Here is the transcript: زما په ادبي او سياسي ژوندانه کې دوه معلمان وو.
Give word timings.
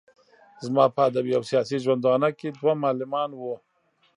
زما 0.65 0.85
په 0.95 1.01
ادبي 1.09 1.31
او 1.37 1.43
سياسي 1.51 1.77
ژوندانه 1.85 2.29
کې 2.39 2.47
دوه 2.59 2.73
معلمان 2.83 3.29
وو. 3.35 3.55